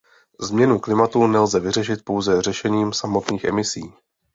Změnu 0.39 0.79
klimatu 0.79 1.27
nelze 1.27 1.59
vyřešit 1.59 2.03
pouze 2.05 2.41
řešením 2.41 2.93
samotných 2.93 3.43
emisí. 3.43 3.93